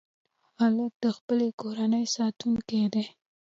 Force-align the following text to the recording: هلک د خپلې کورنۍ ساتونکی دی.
هلک 0.61 0.93
د 1.03 1.05
خپلې 1.17 1.47
کورنۍ 1.61 2.05
ساتونکی 2.15 2.81
دی. 2.93 3.05